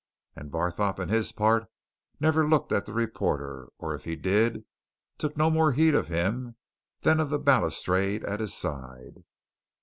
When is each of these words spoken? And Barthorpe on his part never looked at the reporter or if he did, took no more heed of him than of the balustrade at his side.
And 0.35 0.49
Barthorpe 0.49 0.97
on 0.99 1.09
his 1.09 1.31
part 1.31 1.65
never 2.19 2.49
looked 2.49 2.71
at 2.71 2.87
the 2.87 2.91
reporter 2.91 3.67
or 3.77 3.93
if 3.93 4.03
he 4.05 4.15
did, 4.15 4.65
took 5.19 5.37
no 5.37 5.51
more 5.51 5.73
heed 5.73 5.93
of 5.93 6.07
him 6.07 6.55
than 7.01 7.19
of 7.19 7.29
the 7.29 7.37
balustrade 7.37 8.23
at 8.25 8.39
his 8.39 8.51
side. 8.55 9.23